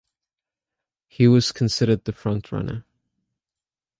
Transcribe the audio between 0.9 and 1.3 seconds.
He